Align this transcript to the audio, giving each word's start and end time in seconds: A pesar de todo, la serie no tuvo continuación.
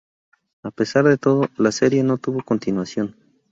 A 0.63 0.71
pesar 0.71 1.03
de 1.03 1.19
todo, 1.19 1.47
la 1.57 1.71
serie 1.71 2.01
no 2.03 2.17
tuvo 2.17 2.41
continuación. 2.41 3.15